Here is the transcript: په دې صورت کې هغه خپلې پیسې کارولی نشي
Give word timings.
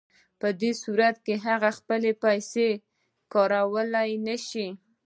په 0.39 0.47
دې 0.61 0.71
صورت 0.83 1.15
کې 1.25 1.35
هغه 1.45 1.69
خپلې 1.77 2.11
پیسې 2.23 2.67
کارولی 3.33 4.11
نشي 4.27 4.67